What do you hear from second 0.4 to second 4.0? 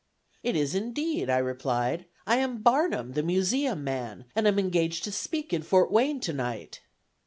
"It is indeed," I replied; "I am Barnum, the museum